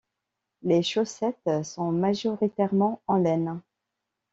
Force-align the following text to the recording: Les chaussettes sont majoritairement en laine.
Les 0.63 0.81
chaussettes 0.81 1.63
sont 1.63 1.91
majoritairement 1.91 3.03
en 3.05 3.17
laine. 3.17 3.61